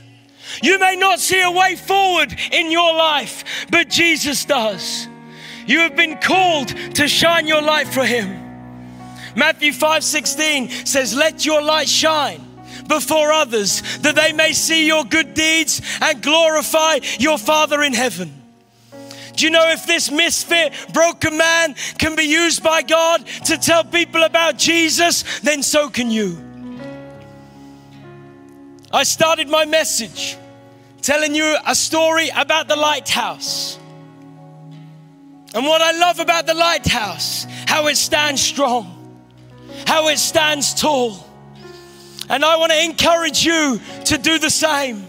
[0.63, 5.09] You may not see a way forward in your life, but Jesus does.
[5.67, 8.41] You have been called to shine your light for Him.
[9.37, 12.41] Matthew 5 16 says, Let your light shine
[12.89, 18.43] before others that they may see your good deeds and glorify your Father in heaven.
[19.35, 23.83] Do you know if this misfit, broken man can be used by God to tell
[23.83, 26.37] people about Jesus, then so can you.
[28.93, 30.37] I started my message
[31.03, 33.79] telling you a story about the lighthouse.
[35.55, 39.19] And what I love about the lighthouse, how it stands strong,
[39.87, 41.27] how it stands tall.
[42.31, 45.07] And I want to encourage you to do the same.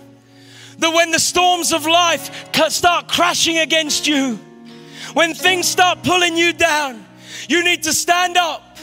[0.80, 4.40] That when the storms of life start crashing against you,
[5.14, 7.06] when things start pulling you down,
[7.48, 8.78] you need to stand up.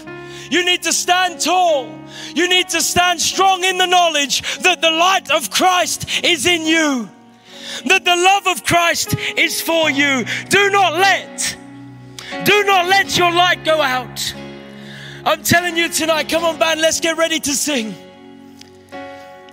[0.51, 2.00] You need to stand tall.
[2.35, 6.67] You need to stand strong in the knowledge that the light of Christ is in
[6.67, 7.09] you
[7.87, 10.25] that the love of Christ is for you.
[10.49, 11.57] Do not let,
[12.45, 14.35] do not let your light go out.
[15.25, 17.95] I'm telling you tonight, come on, band, let's get ready to sing.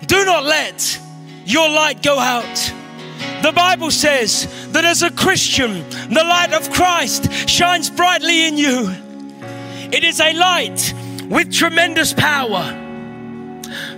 [0.06, 1.00] Do not let
[1.46, 2.74] your light go out.
[3.42, 8.94] The Bible says that as a Christian, the light of Christ shines brightly in you.
[9.92, 10.94] It is a light
[11.30, 12.64] with tremendous power.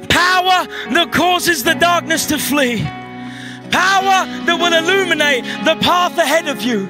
[0.09, 2.83] Power that causes the darkness to flee.
[3.71, 6.87] Power that will illuminate the path ahead of you.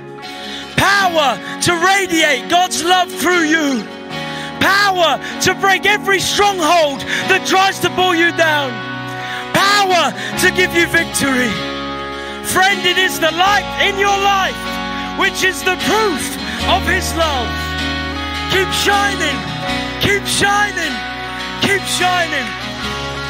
[0.77, 3.83] Power to radiate God's love through you.
[4.59, 8.71] Power to break every stronghold that tries to pull you down.
[9.51, 11.51] Power to give you victory.
[12.47, 14.57] Friend, it is the light in your life
[15.19, 16.23] which is the proof
[16.71, 17.51] of His love.
[18.55, 19.35] Keep shining,
[20.01, 20.93] keep shining,
[21.61, 22.47] keep shining.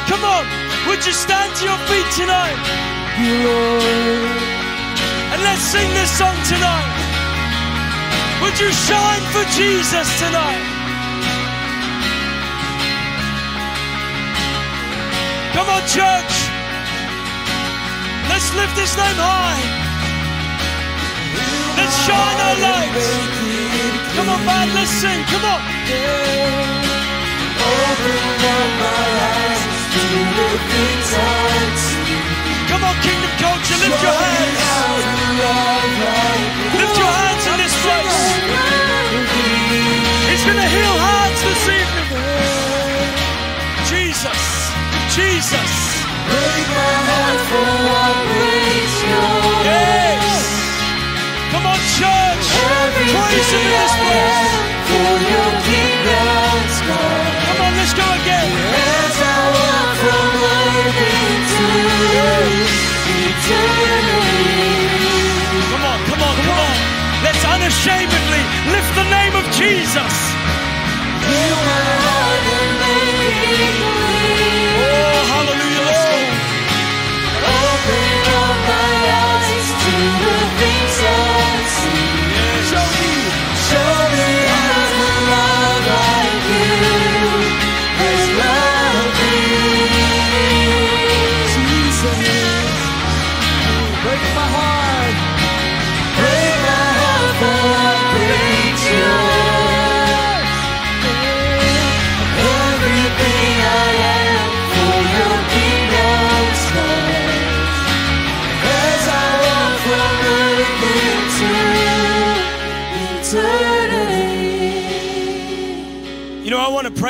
[0.08, 0.44] Come on,
[0.88, 2.58] would you stand to your feet tonight?
[5.32, 6.90] And let's sing this song tonight.
[8.42, 10.64] Would you shine for Jesus tonight?
[15.52, 16.34] Come on, church.
[18.30, 19.89] Let's lift his name high.
[21.80, 23.08] Let's shine our lights.
[24.16, 25.24] Come on, man, let's sing.
[25.32, 25.60] Come on.
[27.56, 28.18] Open
[28.54, 29.62] up my eyes
[29.94, 30.02] to
[30.36, 31.30] the things I
[31.86, 32.20] see.
[32.70, 34.62] Come on, Kingdom Culture, lift your hands.
[36.80, 38.20] Lift your hands in this place.
[40.30, 42.08] He's going to heal hearts this evening.
[43.88, 44.42] Jesus,
[45.16, 45.72] Jesus.
[46.28, 49.89] Break my heart for what breaks your
[53.40, 54.29] Praise Him in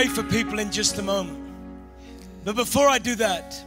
[0.00, 1.38] pray for people in just a moment.
[2.42, 3.62] But before I do that,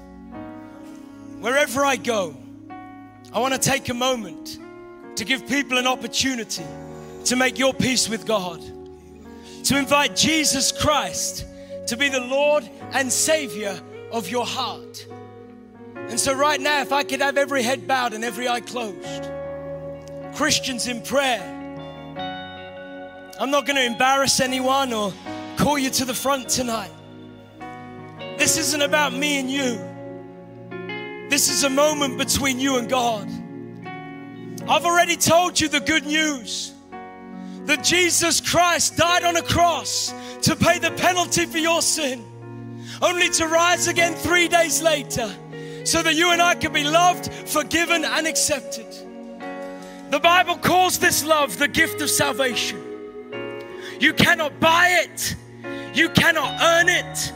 [1.39, 2.35] wherever I go,
[3.31, 4.57] I want to take a moment
[5.15, 6.65] to give people an opportunity
[7.25, 8.63] to make your peace with God,
[9.65, 11.45] to invite Jesus Christ
[11.85, 13.79] to be the Lord and Savior
[14.11, 15.05] of your heart.
[15.95, 19.29] And so, right now, if I could have every head bowed and every eye closed,
[20.33, 21.43] Christians in prayer,
[23.39, 25.13] I'm not going to embarrass anyone or
[25.57, 26.91] call you to the front tonight.
[28.37, 29.93] This isn't about me and you.
[31.29, 33.27] This is a moment between you and God.
[34.67, 36.73] I've already told you the good news
[37.65, 42.23] that Jesus Christ died on a cross to pay the penalty for your sin,
[43.01, 45.33] only to rise again three days later
[45.83, 48.87] so that you and I can be loved, forgiven, and accepted.
[50.11, 52.81] The Bible calls this love the gift of salvation.
[53.99, 55.35] You cannot buy it,
[55.93, 57.33] you cannot earn it,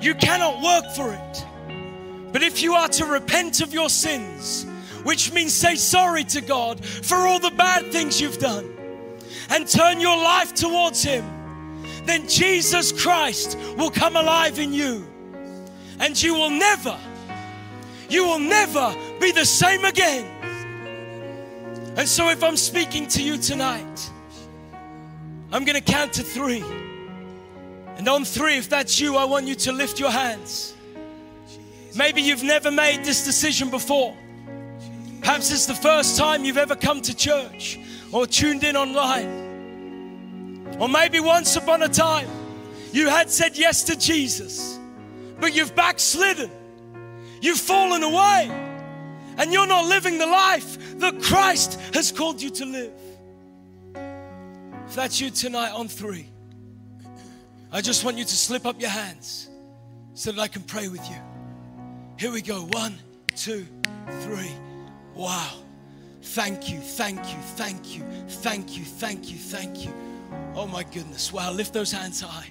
[0.00, 1.46] you cannot work for it.
[2.32, 4.66] But if you are to repent of your sins,
[5.02, 8.76] which means say sorry to God for all the bad things you've done
[9.50, 11.24] and turn your life towards Him,
[12.04, 15.06] then Jesus Christ will come alive in you
[15.98, 16.98] and you will never,
[18.08, 20.26] you will never be the same again.
[21.96, 24.10] And so, if I'm speaking to you tonight,
[25.52, 26.64] I'm going to count to three.
[28.00, 30.74] And on three, if that's you, I want you to lift your hands.
[31.94, 34.16] Maybe you've never made this decision before.
[35.20, 37.78] Perhaps it's the first time you've ever come to church
[38.10, 39.28] or tuned in online.
[40.80, 42.26] Or maybe once upon a time
[42.90, 44.78] you had said yes to Jesus,
[45.38, 46.50] but you've backslidden.
[47.42, 48.48] You've fallen away
[49.36, 52.92] and you're not living the life that Christ has called you to live.
[54.86, 56.29] If that's you tonight on three,
[57.72, 59.48] I just want you to slip up your hands
[60.14, 61.16] so that I can pray with you.
[62.18, 62.62] Here we go.
[62.62, 62.98] One,
[63.36, 63.64] two,
[64.22, 64.50] three.
[65.14, 65.52] Wow.
[66.22, 69.92] Thank you, thank you, thank you, thank you, thank you, thank you.
[70.54, 71.32] Oh my goodness.
[71.32, 71.52] Wow.
[71.52, 72.48] Lift those hands high.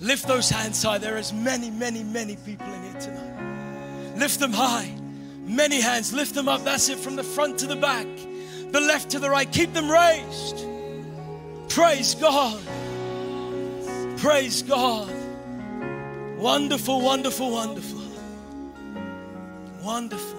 [0.00, 0.98] Lift those hands high.
[0.98, 4.18] There is many, many, many people in here tonight.
[4.18, 4.94] Lift them high.
[5.46, 6.12] Many hands.
[6.12, 6.62] Lift them up.
[6.62, 6.98] That's it.
[6.98, 8.06] From the front to the back,
[8.70, 9.50] the left to the right.
[9.50, 10.66] Keep them raised.
[11.68, 12.60] Praise God.
[14.22, 15.12] Praise God.
[16.38, 18.02] Wonderful, wonderful, wonderful.
[19.82, 20.38] Wonderful.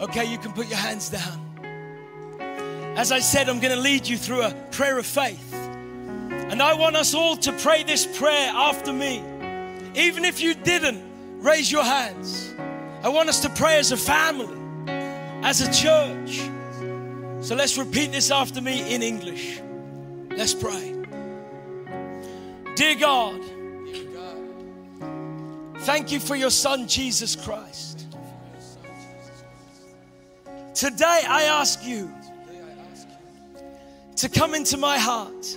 [0.00, 2.94] Okay, you can put your hands down.
[2.96, 5.52] As I said, I'm going to lead you through a prayer of faith.
[5.52, 9.22] And I want us all to pray this prayer after me.
[9.94, 11.02] Even if you didn't
[11.42, 12.54] raise your hands,
[13.02, 14.56] I want us to pray as a family,
[15.44, 16.40] as a church.
[17.44, 19.60] So let's repeat this after me in English.
[20.30, 21.03] Let's pray.
[22.74, 23.40] Dear God,
[25.82, 28.06] thank you for your Son, Jesus Christ.
[30.74, 32.10] Today I ask you
[34.16, 35.56] to come into my heart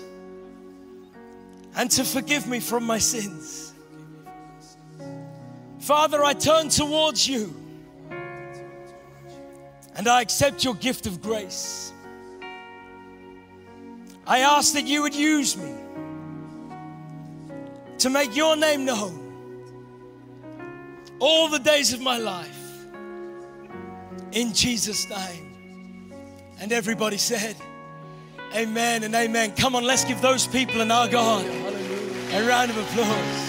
[1.75, 3.73] and to forgive me from my sins.
[5.79, 7.51] Father, I turn towards you
[9.95, 11.91] and I accept your gift of grace.
[14.27, 15.73] I ask that you would use me
[17.99, 19.27] to make your name known
[21.19, 22.85] all the days of my life.
[24.31, 26.13] In Jesus' name.
[26.59, 27.55] And everybody said,
[28.55, 29.51] Amen and amen.
[29.55, 33.43] Come on, let's give those people and our God a round of applause.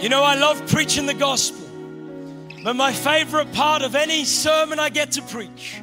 [0.02, 1.68] you know, I love preaching the gospel,
[2.64, 5.80] but my favorite part of any sermon I get to preach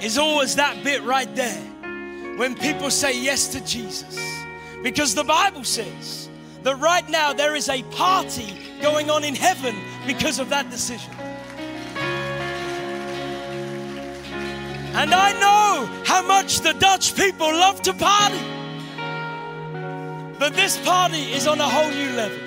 [0.00, 1.73] is always that bit right there
[2.36, 4.18] when people say yes to Jesus.
[4.82, 6.28] Because the Bible says
[6.62, 9.74] that right now there is a party going on in heaven
[10.06, 11.12] because of that decision.
[14.94, 18.38] And I know how much the Dutch people love to party.
[20.38, 22.38] But this party is on a whole new level.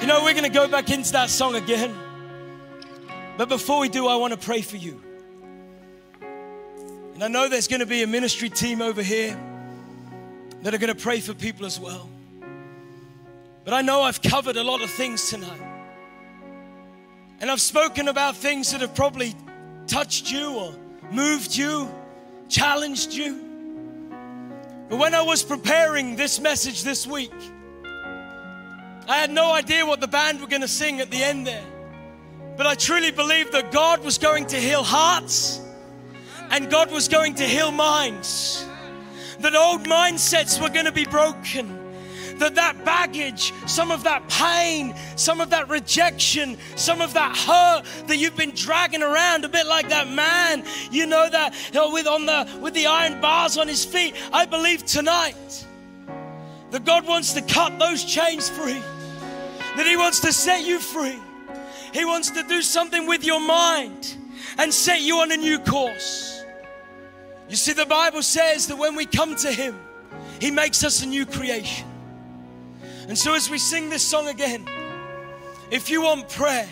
[0.00, 1.94] You know, we're going to go back into that song again.
[3.36, 5.00] But before we do, I want to pray for you.
[7.18, 9.36] And I know there's going to be a ministry team over here
[10.62, 12.08] that are going to pray for people as well.
[13.64, 15.60] But I know I've covered a lot of things tonight.
[17.40, 19.34] And I've spoken about things that have probably
[19.88, 20.74] touched you or
[21.10, 21.92] moved you,
[22.48, 23.34] challenged you.
[24.88, 27.34] But when I was preparing this message this week,
[29.08, 31.66] I had no idea what the band were going to sing at the end there.
[32.56, 35.60] But I truly believed that God was going to heal hearts,
[36.50, 38.66] and God was going to heal minds.
[39.40, 41.78] That old mindsets were going to be broken
[42.38, 48.06] that that baggage, some of that pain, some of that rejection, some of that hurt
[48.06, 52.06] that you've been dragging around, a bit like that man, you know that know, with
[52.06, 54.14] on the with the iron bars on his feet.
[54.32, 55.66] I believe tonight
[56.70, 58.80] that God wants to cut those chains free,
[59.76, 61.18] that He wants to set you free.
[61.92, 64.14] He wants to do something with your mind
[64.58, 66.37] and set you on a new course.
[67.48, 69.78] You see, the Bible says that when we come to Him,
[70.40, 71.86] He makes us a new creation.
[73.08, 74.66] And so, as we sing this song again,
[75.70, 76.68] if you want prayer,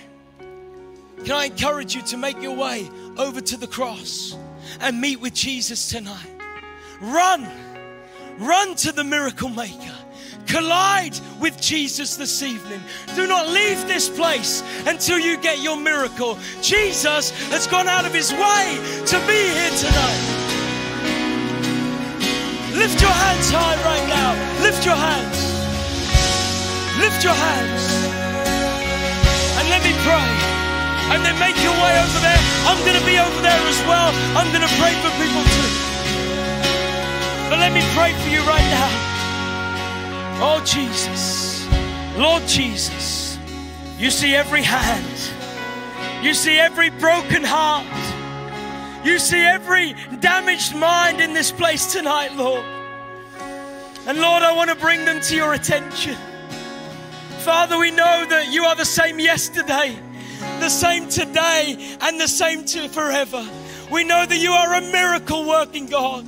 [1.25, 4.37] can I encourage you to make your way over to the cross
[4.81, 6.29] and meet with Jesus tonight?
[7.01, 7.49] Run,
[8.39, 9.95] run to the miracle maker.
[10.47, 12.81] Collide with Jesus this evening.
[13.17, 16.39] Do not leave this place until you get your miracle.
[16.63, 20.46] Jesus has gone out of his way to be here tonight.
[22.77, 24.31] Lift your hands high right now.
[24.63, 25.39] Lift your hands.
[27.01, 28.07] Lift your hands
[29.59, 30.29] and let me pray.
[31.11, 32.43] And then make your way over there.
[32.69, 34.11] I'm going to be over there as well.
[34.37, 35.73] I'm going to pray for people too.
[37.49, 38.91] But let me pray for you right now.
[40.39, 41.67] Oh, Jesus.
[42.17, 43.39] Lord Jesus.
[43.99, 45.19] You see every hand.
[46.25, 48.06] You see every broken heart.
[49.07, 52.65] You see every damaged mind in this place tonight, Lord.
[54.05, 56.17] And Lord, I want to bring them to your attention.
[57.45, 59.97] Father, we know that you are the same yesterday,
[60.59, 63.49] the same today, and the same to forever.
[63.93, 66.27] We know that you are a miracle working God.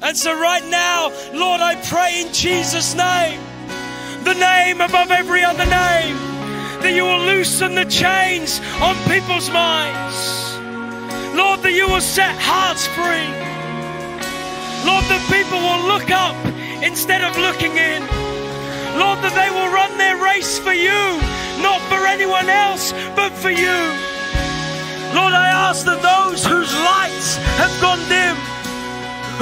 [0.00, 3.42] And so, right now, Lord, I pray in Jesus' name,
[4.24, 6.16] the name above every other name,
[6.80, 10.43] that you will loosen the chains on people's minds.
[11.34, 13.26] Lord, that you will set hearts free.
[14.86, 16.38] Lord, that people will look up
[16.78, 18.06] instead of looking in.
[18.94, 21.18] Lord, that they will run their race for you,
[21.58, 23.78] not for anyone else, but for you.
[25.10, 28.38] Lord, I ask that those whose lights have gone dim,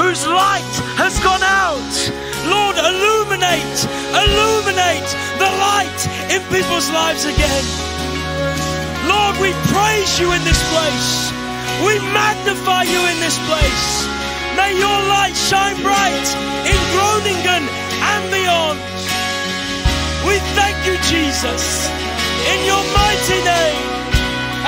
[0.01, 1.93] whose light has gone out,
[2.49, 3.79] Lord, illuminate,
[4.17, 6.01] illuminate the light
[6.33, 7.65] in people's lives again.
[9.05, 11.42] Lord, we praise you in this place.
[11.87, 13.87] We magnify you in this place.
[14.57, 16.27] May your light shine bright
[16.71, 17.65] in Groningen
[18.13, 18.79] and beyond.
[20.27, 21.91] We thank you, Jesus,
[22.53, 23.83] in your mighty name.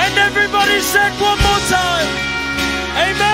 [0.03, 2.11] And everybody said one more time,
[2.99, 3.34] Amen.